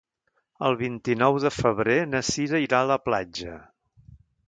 [0.69, 3.63] El vint-i-nou de febrer na Sira irà a la platja.